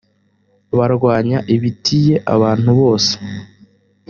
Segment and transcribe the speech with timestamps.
[0.77, 3.13] barwanya ibi tiye abantu bose